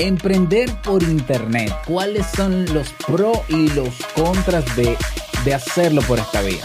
[0.00, 1.74] Emprender por Internet.
[1.84, 4.96] ¿Cuáles son los pros y los contras de,
[5.44, 6.62] de hacerlo por esta vía?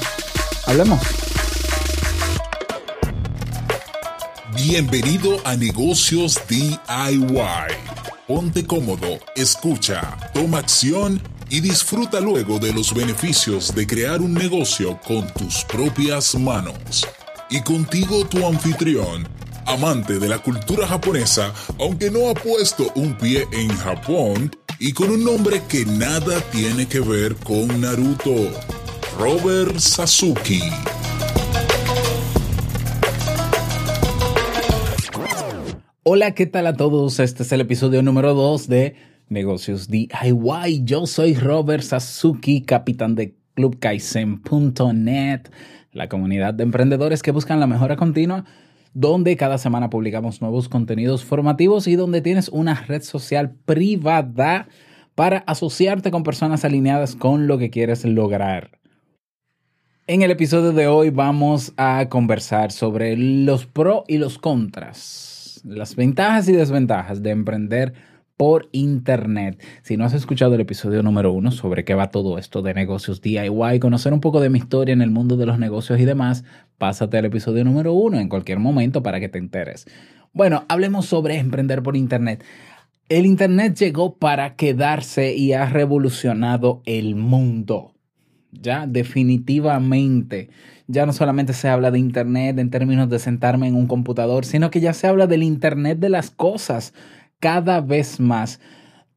[0.68, 1.00] Hablemos.
[4.56, 6.78] Bienvenido a Negocios DIY.
[8.28, 11.20] Ponte cómodo, escucha, toma acción
[11.50, 17.08] y disfruta luego de los beneficios de crear un negocio con tus propias manos.
[17.50, 19.28] Y contigo tu anfitrión,
[19.66, 25.10] amante de la cultura japonesa, aunque no ha puesto un pie en Japón, y con
[25.10, 28.36] un nombre que nada tiene que ver con Naruto,
[29.18, 30.62] Robert Sasuki.
[36.04, 37.20] Hola, ¿qué tal a todos?
[37.20, 38.96] Este es el episodio número 2 de
[39.30, 40.84] Negocios DIY.
[40.84, 45.42] Yo soy Robert Sasuki, capitán de clubkaizen.net,
[45.94, 48.44] la comunidad de emprendedores que buscan la mejora continua
[48.94, 54.68] donde cada semana publicamos nuevos contenidos formativos y donde tienes una red social privada
[55.16, 58.80] para asociarte con personas alineadas con lo que quieres lograr.
[60.06, 65.96] En el episodio de hoy vamos a conversar sobre los pros y los contras, las
[65.96, 67.94] ventajas y desventajas de emprender
[68.38, 69.64] por internet.
[69.84, 73.22] Si no has escuchado el episodio número uno sobre qué va todo esto de negocios
[73.22, 76.44] DIY, conocer un poco de mi historia en el mundo de los negocios y demás,
[76.78, 79.86] pásate al episodio número uno en cualquier momento para que te enteres.
[80.34, 82.44] Bueno, hablemos sobre emprender por internet.
[83.10, 87.94] El internet llegó para quedarse y ha revolucionado el mundo.
[88.52, 90.50] Ya, definitivamente.
[90.88, 94.70] Ya no solamente se habla de Internet en términos de sentarme en un computador, sino
[94.70, 96.94] que ya se habla del Internet de las cosas
[97.44, 98.62] cada vez más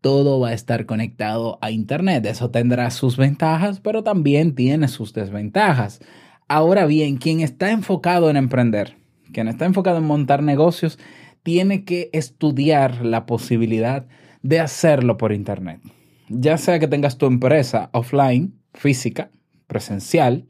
[0.01, 2.27] todo va a estar conectado a Internet.
[2.27, 6.01] Eso tendrá sus ventajas, pero también tiene sus desventajas.
[6.49, 8.97] Ahora bien, quien está enfocado en emprender,
[9.33, 10.99] quien está enfocado en montar negocios,
[11.45, 14.07] tiene que estudiar la posibilidad
[14.43, 15.81] de hacerlo por Internet.
[16.29, 19.31] Ya sea que tengas tu empresa offline, física,
[19.69, 20.47] presencial,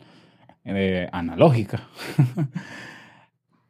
[0.64, 1.86] eh, analógica.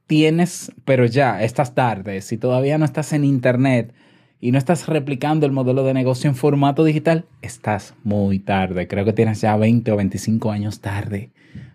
[0.06, 3.92] tienes, pero ya, estás tarde, si todavía no estás en Internet
[4.40, 8.86] y no estás replicando el modelo de negocio en formato digital, estás muy tarde.
[8.86, 11.30] Creo que tienes ya 20 o 25 años tarde.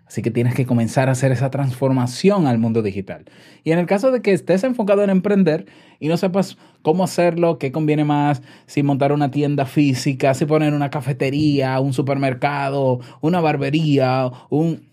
[0.06, 3.24] Así que tienes que comenzar a hacer esa transformación al mundo digital.
[3.64, 5.64] Y en el caso de que estés enfocado en emprender
[6.00, 10.74] y no sepas cómo hacerlo, qué conviene más, si montar una tienda física, si poner
[10.74, 14.90] una cafetería, un supermercado, una barbería, un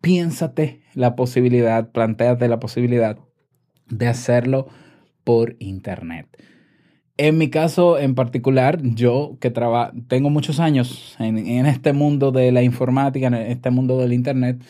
[0.00, 3.18] piénsate la posibilidad, planteate la posibilidad
[3.88, 4.66] de hacerlo
[5.22, 6.26] por internet.
[7.22, 9.52] En mi caso en particular, yo que
[10.08, 14.64] tengo muchos años en, en, este mundo de la informática, en este mundo del internet,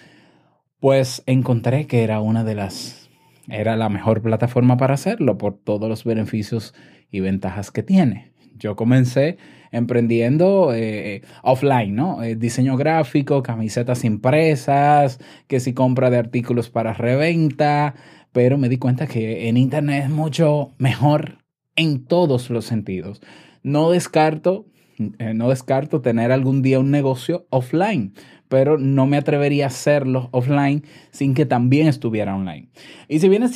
[0.81, 3.09] pues encontré que era una de las,
[3.49, 6.75] era la mejor plataforma para hacerlo por todos los beneficios
[7.09, 8.33] y ventajas que tiene.
[8.57, 9.39] Yo comencé
[9.71, 12.25] emprendiendo eh, offline, ¿no?
[12.25, 17.95] Eh, diseño gráfico, camisetas impresas, que si compra de artículos para reventa,
[18.33, 21.39] pero me di cuenta que en Internet es mucho mejor
[21.77, 23.21] en todos los sentidos.
[23.63, 24.67] No descarto,
[24.99, 28.15] eh, no descarto tener algún día un negocio offline,
[28.49, 32.69] pero no me atrevería a hacerlo offline sin que también estuviera online.
[33.09, 33.53] Y si bien es,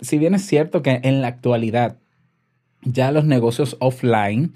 [0.00, 1.98] si bien es cierto que en la actualidad
[2.82, 4.52] ya los negocios offline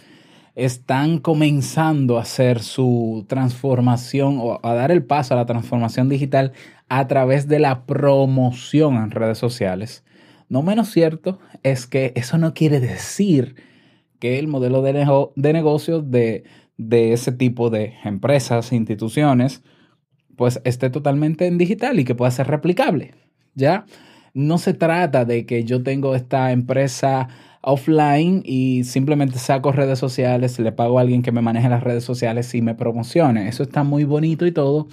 [0.54, 6.52] están comenzando a hacer su transformación o a dar el paso a la transformación digital
[6.88, 10.04] a través de la promoción en redes sociales.
[10.52, 13.54] No menos cierto es que eso no quiere decir
[14.20, 14.92] que el modelo de,
[15.34, 16.44] de negocio de,
[16.76, 19.62] de ese tipo de empresas, instituciones,
[20.36, 23.14] pues esté totalmente en digital y que pueda ser replicable.
[23.54, 23.86] ¿Ya?
[24.34, 27.28] No se trata de que yo tengo esta empresa
[27.62, 32.04] offline y simplemente saco redes sociales, le pago a alguien que me maneje las redes
[32.04, 33.48] sociales y me promocione.
[33.48, 34.86] Eso está muy bonito y todo,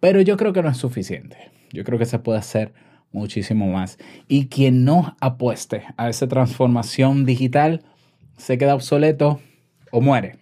[0.00, 1.36] pero yo creo que no es suficiente.
[1.72, 2.72] Yo creo que se puede hacer
[3.16, 3.98] muchísimo más.
[4.28, 7.82] Y quien no apueste a esa transformación digital
[8.36, 9.40] se queda obsoleto
[9.90, 10.38] o muere.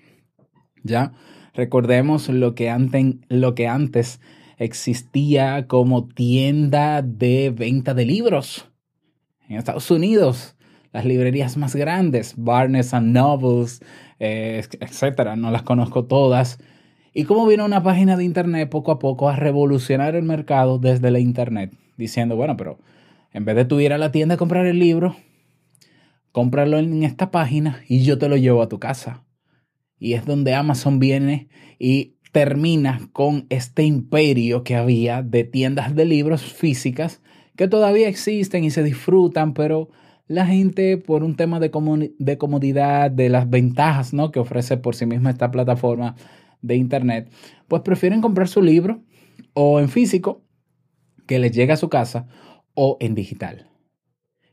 [0.83, 1.13] ¿Ya?
[1.55, 4.21] Recordemos lo que antes, lo que antes
[4.59, 8.71] existía como tienda de venta de libros
[9.49, 10.55] en Estados Unidos
[10.95, 13.83] las librerías más grandes, Barnes and Nobles,
[14.21, 16.61] eh, etcétera, no las conozco todas.
[17.13, 21.11] Y cómo vino una página de internet poco a poco a revolucionar el mercado desde
[21.11, 22.79] la internet, diciendo, bueno, pero
[23.33, 25.17] en vez de tú ir a la tienda a comprar el libro,
[26.33, 29.25] cómpralo en esta página y yo te lo llevo a tu casa.
[29.99, 31.49] Y es donde Amazon viene
[31.79, 37.23] y termina con este imperio que había de tiendas de libros físicas
[37.57, 39.89] que todavía existen y se disfrutan, pero
[40.27, 41.71] la gente por un tema de,
[42.19, 44.33] de comodidad, de las ventajas ¿no?
[44.33, 46.17] que ofrece por sí misma esta plataforma
[46.63, 47.31] de Internet,
[47.69, 49.03] pues prefieren comprar su libro
[49.53, 50.43] o en físico,
[51.27, 52.27] que les llegue a su casa,
[52.75, 53.69] o en digital.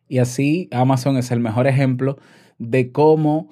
[0.07, 2.17] Y así Amazon es el mejor ejemplo
[2.57, 3.49] de cómo,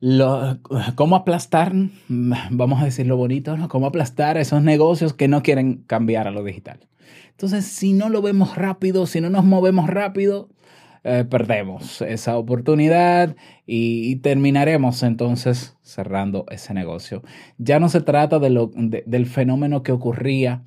[0.00, 0.58] lo,
[0.94, 1.72] cómo aplastar,
[2.08, 3.68] vamos a decirlo bonito, ¿no?
[3.68, 6.88] cómo aplastar esos negocios que no quieren cambiar a lo digital.
[7.30, 10.48] Entonces, si no lo vemos rápido, si no nos movemos rápido,
[11.04, 17.22] eh, perdemos esa oportunidad y, terminaremos entonces cerrando ese negocio.
[17.58, 20.64] Ya no se trata de lo, del fenómeno que ocurría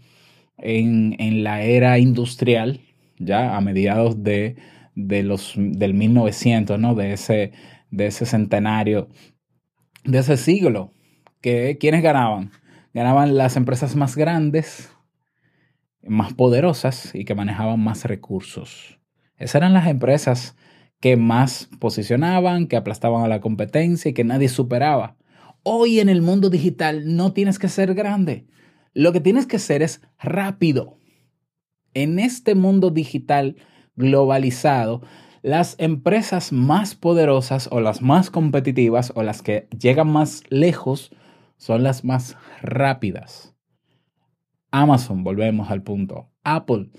[0.61, 2.81] en, en, la era industrial,
[3.17, 4.55] ya a mediados de,
[4.95, 6.95] de los, del 1900, ¿no?
[6.95, 7.51] de, ese,
[7.91, 9.09] de ese centenario,
[10.03, 10.93] de ese siglo,
[11.41, 12.51] que ¿quiénes ganaban?
[12.93, 14.89] Ganaban las empresas más grandes,
[16.01, 18.99] más poderosas y que manejaban más recursos.
[19.37, 20.55] Esas eran las empresas
[20.99, 25.15] que más posicionaban, que aplastaban a la competencia y que nadie superaba.
[25.63, 28.47] Hoy en el mundo digital no tienes que ser grande.
[28.93, 30.97] Lo que tienes que ser es rápido.
[31.93, 33.55] En este mundo digital
[33.95, 35.01] globalizado,
[35.41, 41.11] las empresas más poderosas o las más competitivas o las que llegan más lejos
[41.57, 43.55] son las más rápidas.
[44.71, 46.29] Amazon, volvemos al punto.
[46.43, 46.89] Apple,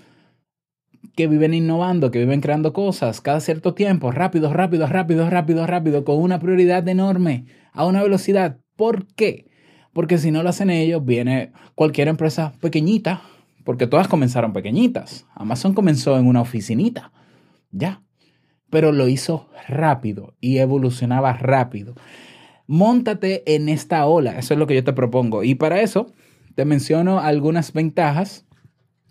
[1.15, 6.03] que viven innovando, que viven creando cosas cada cierto tiempo, rápido, rápido, rápido, rápido, rápido,
[6.03, 8.59] con una prioridad enorme, a una velocidad.
[8.75, 9.50] ¿Por qué?
[9.93, 13.21] Porque si no lo hacen ellos, viene cualquier empresa pequeñita,
[13.63, 15.25] porque todas comenzaron pequeñitas.
[15.35, 17.11] Amazon comenzó en una oficinita,
[17.71, 18.01] ya,
[18.69, 21.95] pero lo hizo rápido y evolucionaba rápido.
[22.67, 25.43] Móntate en esta ola, eso es lo que yo te propongo.
[25.43, 26.13] Y para eso
[26.55, 28.45] te menciono algunas ventajas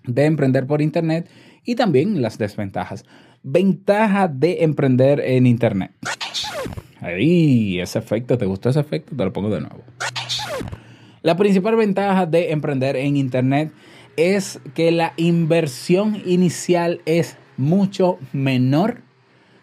[0.04, 1.28] de emprender por Internet
[1.64, 3.04] y también las desventajas.
[3.42, 5.92] Ventaja de emprender en Internet.
[7.00, 9.16] Ahí, ese efecto, ¿te gustó ese efecto?
[9.16, 9.82] Te lo pongo de nuevo.
[11.22, 13.72] La principal ventaja de emprender en Internet
[14.16, 19.02] es que la inversión inicial es mucho menor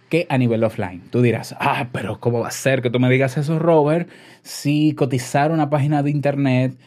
[0.10, 1.02] que a nivel offline.
[1.10, 4.10] Tú dirás, ah, pero ¿cómo va a ser que tú me digas eso, Robert?
[4.44, 6.78] Si cotizar una página de Internet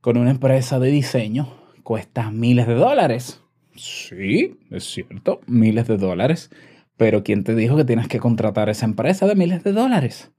[0.00, 1.48] con una empresa de diseño
[1.82, 3.42] cuesta miles de dólares.
[3.76, 6.50] Sí, es cierto, miles de dólares.
[6.96, 10.32] Pero ¿quién te dijo que tienes que contratar esa empresa de miles de dólares?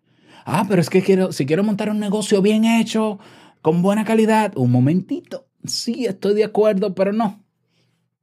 [0.46, 3.20] Ah, pero es que quiero, si quiero montar un negocio bien hecho,
[3.62, 5.48] con buena calidad, un momentito.
[5.66, 7.44] Sí, estoy de acuerdo, pero no.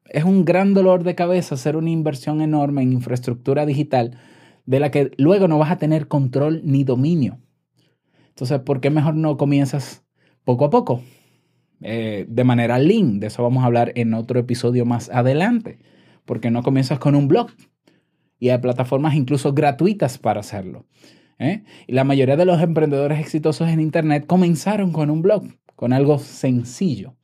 [0.08, 4.18] Es un gran dolor de cabeza hacer una inversión enorme en infraestructura digital
[4.64, 7.38] de la que luego no vas a tener control ni dominio.
[8.28, 10.04] Entonces, ¿por qué mejor no comienzas
[10.44, 11.02] poco a poco?
[11.80, 13.20] Eh, de manera lean.
[13.20, 15.78] De eso vamos a hablar en otro episodio más adelante.
[16.24, 17.48] Porque no comienzas con un blog.
[18.38, 20.84] Y hay plataformas incluso gratuitas para hacerlo.
[21.38, 21.62] ¿Eh?
[21.86, 25.44] La mayoría de los emprendedores exitosos en Internet comenzaron con un blog,
[25.74, 27.14] con algo sencillo.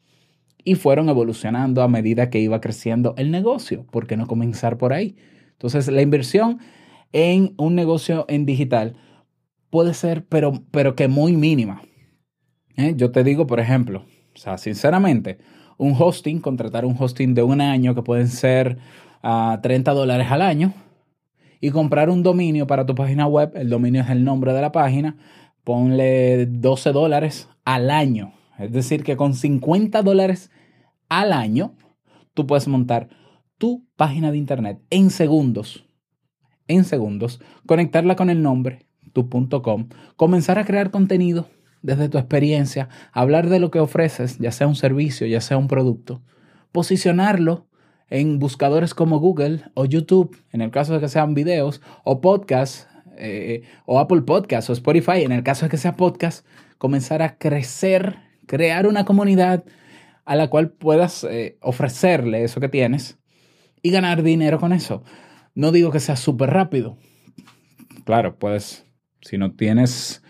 [0.65, 3.85] Y fueron evolucionando a medida que iba creciendo el negocio.
[3.91, 5.17] ¿Por qué no comenzar por ahí?
[5.53, 6.61] Entonces, la inversión
[7.13, 8.97] en un negocio en digital
[9.71, 11.83] puede ser, pero, pero que muy mínima.
[12.77, 12.95] ¿eh?
[12.97, 14.05] Yo te digo, por ejemplo,
[14.35, 15.39] o sea, sinceramente,
[15.79, 18.79] un hosting, contratar un hosting de un año que pueden ser
[19.21, 20.75] a ah, 30 dólares al año
[21.63, 24.73] y comprar un dominio para tu página web, el dominio es el nombre de la
[24.73, 25.17] página,
[25.63, 28.33] ponle 12 dólares al año.
[28.59, 30.51] Es decir, que con 50 dólares
[31.09, 31.77] al año,
[32.35, 33.11] tú puedes montar
[33.59, 35.87] tu página de internet en segundos.
[36.67, 41.49] En segundos, conectarla con el nombre, tu.com, comenzar a crear contenido
[41.81, 45.69] desde tu experiencia, hablar de lo que ofreces, ya sea un servicio, ya sea un
[45.69, 46.23] producto,
[46.73, 47.69] posicionarlo
[48.13, 52.89] en buscadores como Google o YouTube, en el caso de que sean videos, o podcast,
[53.17, 56.47] eh, o Apple Podcast, o Spotify, en el caso de que sea podcast,
[56.79, 59.65] comenzar a crecer, crear una comunidad
[60.25, 63.19] a la cual puedas eh, ofrecerle eso que tienes
[63.83, 65.03] y ganar dinero con eso.
[65.55, 66.99] No digo que sea súper rápido.
[68.05, 68.85] Claro, puedes,
[69.21, 70.23] si no tienes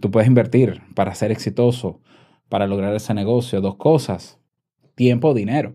[0.00, 2.00] Tú puedes invertir para ser exitoso,
[2.48, 4.38] para lograr ese negocio, dos cosas,
[4.94, 5.74] tiempo o dinero.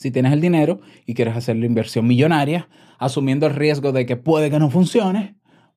[0.00, 4.16] Si tienes el dinero y quieres hacer la inversión millonaria, asumiendo el riesgo de que
[4.16, 5.34] puede que no funcione,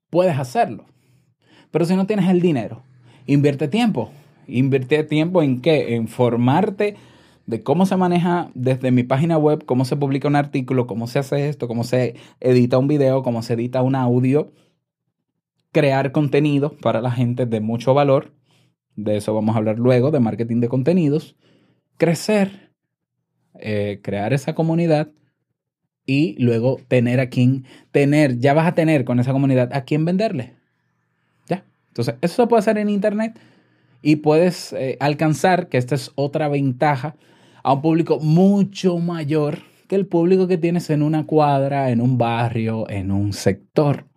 [0.10, 0.86] puedes hacerlo.
[1.72, 2.84] Pero si no tienes el dinero,
[3.26, 4.12] invierte tiempo.
[4.48, 5.96] Invierte tiempo en qué?
[5.96, 6.96] En formarte
[7.48, 11.20] de cómo se maneja desde mi página web, cómo se publica un artículo, cómo se
[11.20, 14.54] hace esto, cómo se edita un video, cómo se edita un audio
[15.74, 18.32] crear contenido para la gente de mucho valor.
[18.96, 21.36] De eso vamos a hablar luego, de marketing de contenidos.
[21.98, 22.63] Crecer,
[23.66, 25.10] eh, crear esa comunidad
[26.06, 30.04] y luego tener a quien, tener, ya vas a tener con esa comunidad a quien
[30.04, 30.54] venderle.
[31.48, 31.66] Ya.
[31.88, 33.40] Entonces, eso se puede hacer en Internet
[34.02, 37.16] y puedes eh, alcanzar, que esta es otra ventaja,
[37.64, 42.18] a un público mucho mayor que el público que tienes en una cuadra, en un
[42.18, 44.08] barrio, en un sector.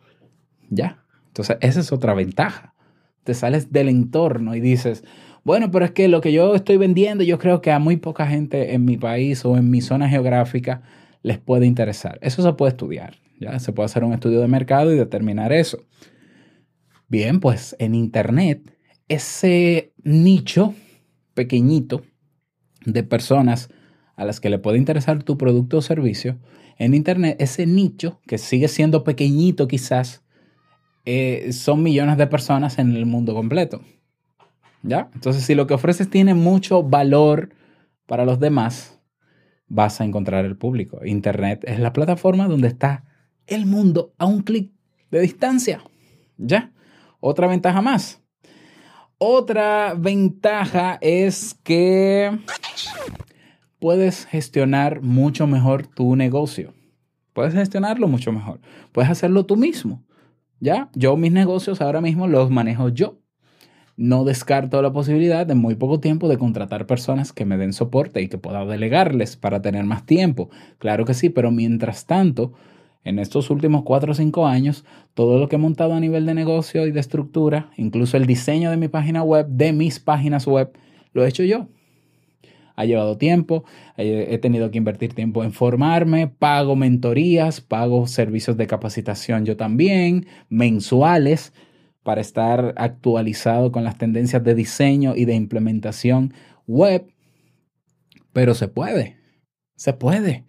[0.71, 1.05] ¿Ya?
[1.29, 2.75] Entonces, esa es otra ventaja.
[3.23, 5.05] Te sales del entorno y dices,
[5.47, 8.27] bueno, pero es que lo que yo estoy vendiendo, yo creo que a muy poca
[8.27, 10.83] gente en mi país o en mi zona geográfica
[11.23, 12.19] les puede interesar.
[12.21, 13.61] Eso se puede estudiar, ¿ya?
[13.61, 15.79] Se puede hacer un estudio de mercado y determinar eso.
[17.07, 18.77] Bien, pues en Internet
[19.07, 20.75] ese nicho
[21.35, 22.03] pequeñito
[22.85, 23.71] de personas
[24.17, 26.41] a las que le puede interesar tu producto o servicio,
[26.77, 30.25] en Internet, ese nicho, que sigue siendo pequeñito quizás,
[31.05, 33.81] eh, son millones de personas en el mundo completo.
[34.87, 35.11] ¿Ya?
[35.15, 37.51] Entonces, si lo que ofreces tiene mucho valor
[38.07, 39.01] para los demás,
[39.69, 41.05] vas a encontrar el público.
[41.05, 43.05] Internet es la plataforma donde está
[43.47, 44.73] el mundo a un clic
[45.11, 45.83] de distancia.
[46.39, 46.73] ¿Ya?
[47.21, 48.23] Otra ventaja más.
[49.19, 52.39] Otra ventaja es que
[53.79, 56.75] puedes gestionar mucho mejor tu negocio.
[57.33, 58.61] Puedes gestionarlo mucho mejor.
[58.93, 60.05] Puedes hacerlo tú mismo.
[60.61, 60.91] ¿Ya?
[60.95, 63.19] Yo mis negocios ahora mismo los manejo yo.
[63.97, 68.21] No descarto la posibilidad de muy poco tiempo de contratar personas que me den soporte
[68.21, 70.51] y que pueda delegarles para tener más tiempo.
[70.79, 72.53] Claro que sí, pero mientras tanto,
[73.05, 74.85] en estos últimos cuatro o cinco años,
[75.15, 78.71] todo lo que he montado a nivel de negocio y de estructura, incluso el diseño
[78.71, 80.73] de mi página web, de mis páginas web,
[81.15, 81.69] lo he hecho yo.
[82.75, 83.65] Ha llevado tiempo,
[83.97, 90.27] he tenido que invertir tiempo en formarme, pago mentorías, pago servicios de capacitación yo también,
[90.51, 91.55] mensuales,
[92.07, 96.33] para estar actualizado con las tendencias de diseño y de implementación
[96.69, 97.13] web.
[98.33, 99.17] Pero se puede,
[99.75, 100.47] se puede.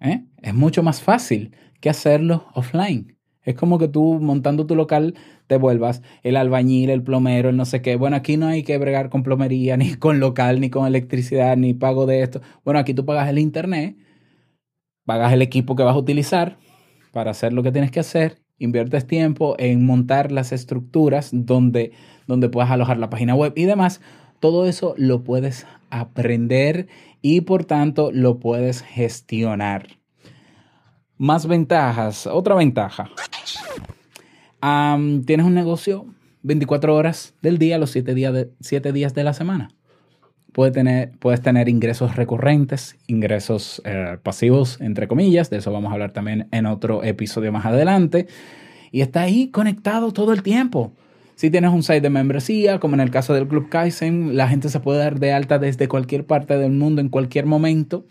[0.00, 0.24] ¿eh?
[0.40, 3.18] Es mucho más fácil que hacerlo offline.
[3.42, 5.14] Es como que tú montando tu local
[5.46, 7.96] te vuelvas el albañil, el plomero, el no sé qué.
[7.96, 11.74] Bueno, aquí no hay que bregar con plomería, ni con local, ni con electricidad, ni
[11.74, 12.40] pago de esto.
[12.64, 13.98] Bueno, aquí tú pagas el internet,
[15.04, 16.56] pagas el equipo que vas a utilizar
[17.12, 21.92] para hacer lo que tienes que hacer, inviertes tiempo en montar las estructuras donde,
[22.26, 24.00] donde puedas alojar la página web y demás.
[24.40, 26.88] Todo eso lo puedes aprender
[27.22, 29.98] y por tanto lo puedes gestionar.
[31.16, 32.26] Más ventajas.
[32.26, 33.10] Otra ventaja.
[34.60, 36.06] tienes un negocio
[36.42, 39.70] 24 horas del día, los 7 días de, días de la semana.
[40.52, 45.50] Puedes tener, puedes tener ingresos recurrentes, ingresos eh, pasivos, entre comillas.
[45.50, 48.26] De eso vamos a hablar también en otro episodio más adelante.
[48.90, 50.92] Y está ahí conectado todo el tiempo.
[51.34, 54.68] Si tienes un site de membresía, como en el caso del Club Kaizen, la gente
[54.70, 58.04] se puede dar de alta desde cualquier parte del mundo en cualquier momento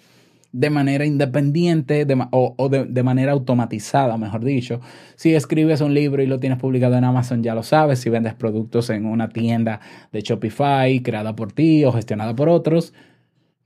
[0.57, 4.81] de manera independiente o, de, manera automatizada, mejor dicho.
[5.15, 7.99] Si escribes un libro y lo tienes publicado en Amazon, ya lo sabes.
[7.99, 12.95] Si vendes productos en una tienda de Shopify creada por ti o gestionada por otros,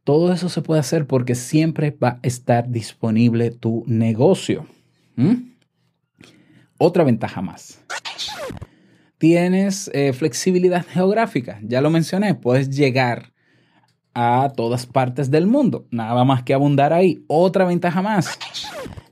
[0.03, 4.65] todo eso se puede hacer porque siempre va a estar disponible tu negocio.
[5.15, 5.51] ¿Mm?
[6.77, 7.86] Otra ventaja más.
[9.17, 13.30] Tienes eh, flexibilidad geográfica, ya lo mencioné, puedes llegar
[14.13, 15.85] a todas partes del mundo.
[15.91, 17.23] Nada más que abundar ahí.
[17.27, 18.37] Otra ventaja más.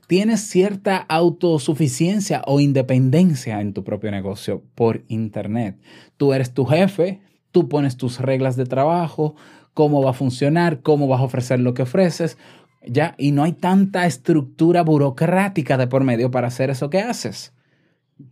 [0.06, 5.78] Tienes cierta autosuficiencia o independencia en tu propio negocio por Internet.
[6.16, 7.20] Tú eres tu jefe,
[7.52, 9.36] tú pones tus reglas de trabajo,
[9.72, 12.38] cómo va a funcionar, cómo vas a ofrecer lo que ofreces,
[12.86, 17.54] ya, y no hay tanta estructura burocrática de por medio para hacer eso que haces.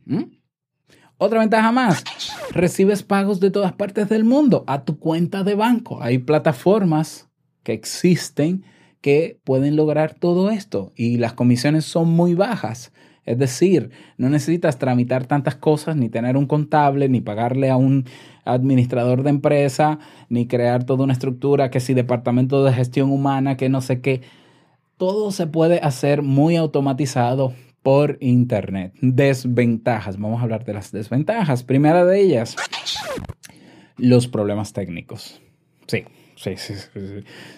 [0.07, 0.25] ¿Mm?
[1.21, 2.05] Otra ventaja más,
[2.53, 6.01] recibes pagos de todas partes del mundo a tu cuenta de banco.
[6.01, 7.29] Hay plataformas
[7.65, 8.63] que existen
[9.01, 12.93] que pueden lograr todo esto y las comisiones son muy bajas.
[13.25, 18.05] Es decir, no necesitas tramitar tantas cosas, ni tener un contable, ni pagarle a un
[18.45, 19.99] administrador de empresa,
[20.29, 24.23] ni crear toda una estructura que si departamento de gestión humana, que no sé qué.
[24.97, 27.55] Todo se puede hacer muy automatizado
[27.89, 28.93] por Internet.
[29.01, 30.19] Desventajas.
[30.19, 31.63] Vamos a hablar de las desventajas.
[31.63, 32.55] Primera de ellas,
[33.97, 35.41] los problemas técnicos.
[35.87, 36.05] Sí,
[36.37, 36.75] sí, sí,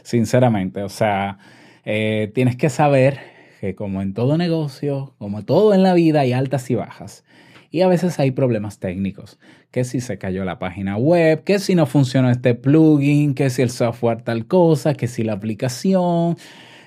[0.04, 0.84] sinceramente.
[0.84, 1.38] O sea,
[1.84, 3.18] eh, tienes que saber
[3.60, 7.24] que como en todo negocio, como todo en la vida, hay altas y bajas.
[7.72, 9.40] Y a veces hay problemas técnicos,
[9.72, 13.62] que si se cayó la página web, que si no funcionó este plugin, que si
[13.62, 16.36] el software tal cosa, que si la aplicación,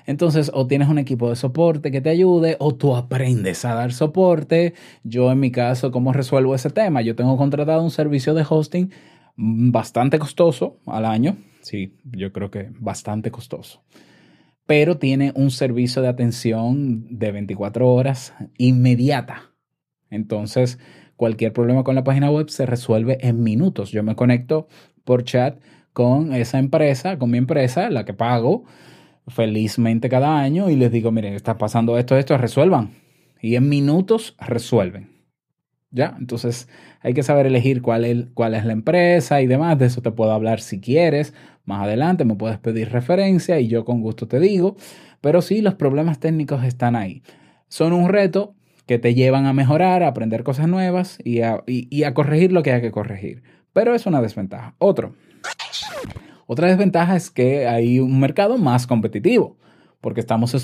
[0.06, 3.92] entonces, o tienes un equipo de soporte que te ayude, o tú aprendes a dar
[3.92, 4.74] soporte.
[5.02, 7.00] Yo en mi caso, ¿cómo resuelvo ese tema?
[7.02, 8.90] Yo tengo contratado un servicio de hosting
[9.36, 11.36] bastante costoso al año.
[11.62, 13.82] Sí, yo creo que bastante costoso.
[14.66, 19.50] pero tiene un servicio de atención de 24 horas inmediata.
[20.10, 20.78] Entonces,
[21.16, 23.90] cualquier problema con la página web se resuelve en minutos.
[23.90, 24.68] Yo me conecto
[25.04, 25.60] por chat
[25.92, 28.64] con esa empresa, con mi empresa, la que pago
[29.28, 32.90] felizmente cada año y les digo, miren, está pasando esto, esto, resuelvan.
[33.40, 35.10] Y en minutos resuelven.
[35.90, 36.16] ¿Ya?
[36.18, 36.68] Entonces
[37.00, 39.78] hay que saber elegir cuál es, cuál es la empresa y demás.
[39.78, 41.34] De eso te puedo hablar si quieres.
[41.64, 44.76] Más adelante me puedes pedir referencia y yo con gusto te digo.
[45.20, 47.22] Pero sí, los problemas técnicos están ahí.
[47.68, 48.54] Son un reto
[48.86, 52.62] que te llevan a mejorar, a aprender cosas nuevas y a, y a corregir lo
[52.62, 53.42] que hay que corregir.
[53.72, 54.74] Pero es una desventaja.
[54.78, 55.14] Otro.
[56.46, 59.56] Otra desventaja es que hay un mercado más competitivo
[60.04, 60.58] porque estamos eh,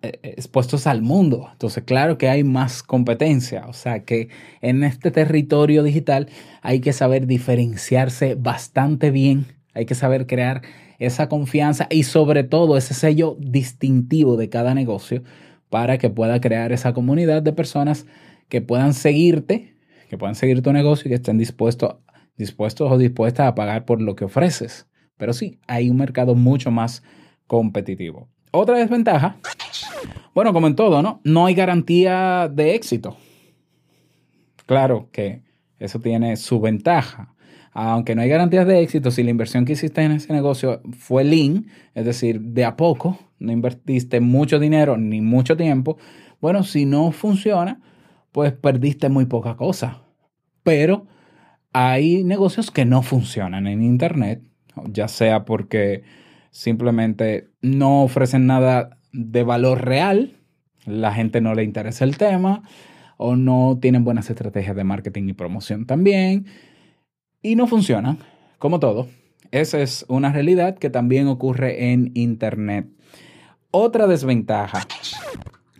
[0.00, 1.50] eh, expuestos al mundo.
[1.52, 3.66] Entonces, claro que hay más competencia.
[3.68, 4.30] O sea que
[4.62, 6.30] en este territorio digital
[6.62, 9.44] hay que saber diferenciarse bastante bien,
[9.74, 10.62] hay que saber crear
[10.98, 15.22] esa confianza y sobre todo ese sello distintivo de cada negocio
[15.68, 18.06] para que pueda crear esa comunidad de personas
[18.48, 19.76] que puedan seguirte,
[20.08, 21.96] que puedan seguir tu negocio y que estén dispuestos,
[22.38, 24.86] dispuestos o dispuestas a pagar por lo que ofreces.
[25.16, 27.02] Pero sí, hay un mercado mucho más
[27.46, 28.28] competitivo.
[28.50, 29.36] Otra desventaja,
[30.34, 31.20] bueno, como en todo, ¿no?
[31.24, 33.16] No hay garantía de éxito.
[34.66, 35.42] Claro que
[35.78, 37.34] eso tiene su ventaja.
[37.72, 41.24] Aunque no hay garantías de éxito, si la inversión que hiciste en ese negocio fue
[41.24, 45.98] lean, es decir, de a poco, no invertiste mucho dinero ni mucho tiempo,
[46.40, 47.80] bueno, si no funciona,
[48.30, 50.02] pues perdiste muy poca cosa.
[50.62, 51.06] Pero
[51.72, 54.42] hay negocios que no funcionan en Internet,
[54.86, 56.02] ya sea porque
[56.50, 60.36] simplemente no ofrecen nada de valor real,
[60.86, 62.62] la gente no le interesa el tema
[63.16, 66.46] o no tienen buenas estrategias de marketing y promoción también
[67.42, 68.18] y no funcionan,
[68.58, 69.08] como todo.
[69.50, 72.88] Esa es una realidad que también ocurre en Internet.
[73.70, 74.86] Otra desventaja.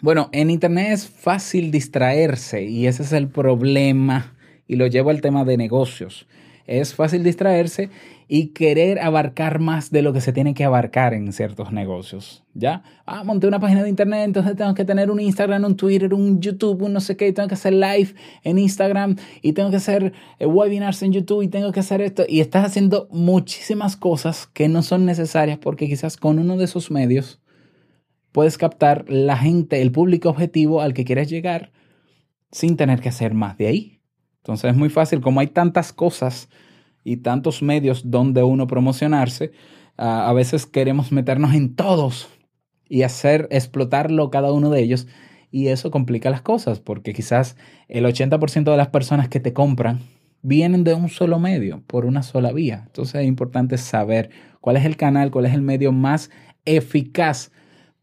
[0.01, 4.35] Bueno, en Internet es fácil distraerse y ese es el problema
[4.69, 6.27] y lo llevo al tema de negocios.
[6.67, 7.91] Es fácil distraerse
[8.27, 12.43] y querer abarcar más de lo que se tiene que abarcar en ciertos negocios.
[12.55, 12.83] ¿Ya?
[13.05, 16.41] Ah, monté una página de internet, entonces tengo que tener un Instagram, un Twitter, un
[16.41, 19.77] YouTube, un no sé qué, y tengo que hacer live en Instagram y tengo que
[19.77, 22.25] hacer eh, webinars en YouTube y tengo que hacer esto.
[22.27, 26.91] Y estás haciendo muchísimas cosas que no son necesarias porque quizás con uno de esos
[26.91, 27.41] medios
[28.33, 31.73] puedes captar la gente, el público objetivo al que quieres llegar
[32.51, 33.94] sin tener que hacer más de ahí.
[34.45, 36.51] Entonces es muy fácil, como hay tantas cosas
[37.03, 39.53] y tantos medios donde uno promocionarse,
[39.97, 42.29] a veces queremos meternos en todos
[42.87, 45.07] y hacer explotarlo cada uno de ellos.
[45.51, 47.57] Y eso complica las cosas, porque quizás
[47.89, 50.01] el 80% de las personas que te compran
[50.43, 52.83] vienen de un solo medio, por una sola vía.
[52.85, 54.29] Entonces es importante saber
[54.61, 56.31] cuál es el canal, cuál es el medio más
[56.67, 57.51] eficaz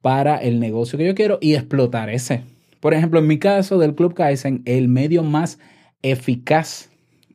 [0.01, 2.45] para el negocio que yo quiero y explotar ese.
[2.79, 5.67] Por ejemplo, en mi caso del Club Kaizen, el medio más eficaz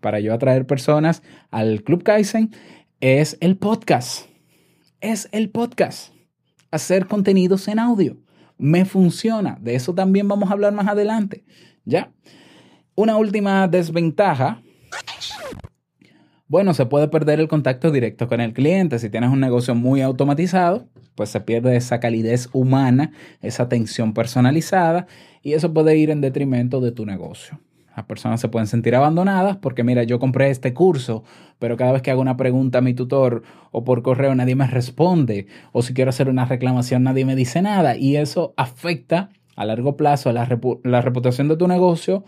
[0.01, 2.51] para yo atraer personas al Club Kaizen
[3.01, 4.27] es el podcast.
[5.01, 6.13] Es el podcast.
[6.71, 8.17] Hacer contenidos en audio.
[8.59, 9.59] Me funciona.
[9.61, 11.45] De eso también vamos a hablar más adelante.
[11.85, 12.13] ¿Ya?
[12.95, 14.63] Una última desventaja.
[16.49, 18.99] Bueno, se puede perder el contacto directo con el cliente.
[18.99, 25.07] Si tienes un negocio muy automatizado, pues se pierde esa calidez humana, esa atención personalizada
[25.43, 27.61] y eso puede ir en detrimento de tu negocio.
[27.97, 31.25] Las personas se pueden sentir abandonadas porque, mira, yo compré este curso,
[31.59, 34.67] pero cada vez que hago una pregunta a mi tutor o por correo nadie me
[34.67, 39.65] responde, o si quiero hacer una reclamación nadie me dice nada, y eso afecta a
[39.65, 40.47] largo plazo la,
[40.85, 42.25] la reputación de tu negocio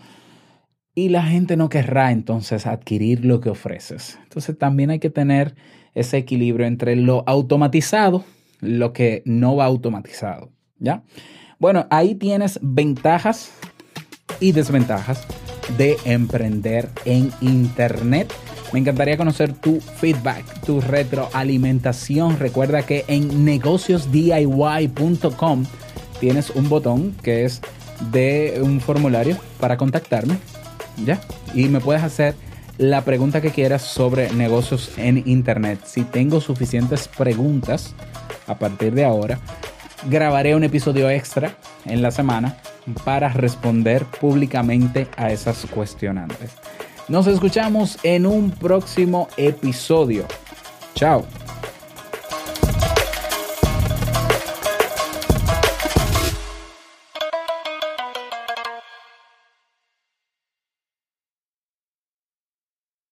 [0.94, 4.18] y la gente no querrá entonces adquirir lo que ofreces.
[4.22, 5.54] Entonces también hay que tener
[5.94, 8.24] ese equilibrio entre lo automatizado,
[8.60, 11.02] lo que no va automatizado, ¿ya?
[11.58, 13.52] Bueno, ahí tienes ventajas
[14.40, 15.26] y desventajas
[15.76, 18.32] de emprender en Internet.
[18.72, 22.38] Me encantaría conocer tu feedback, tu retroalimentación.
[22.38, 25.64] Recuerda que en negociosdiy.com
[26.20, 27.60] tienes un botón que es
[28.12, 30.38] de un formulario para contactarme.
[31.04, 31.20] ¿Ya?
[31.54, 32.34] Y me puedes hacer
[32.76, 35.80] la pregunta que quieras sobre negocios en Internet.
[35.84, 37.94] Si tengo suficientes preguntas
[38.46, 39.40] a partir de ahora,
[40.08, 42.56] grabaré un episodio extra en la semana
[42.94, 46.52] para responder públicamente a esas cuestionantes.
[47.08, 50.26] Nos escuchamos en un próximo episodio.
[50.94, 51.24] Chao.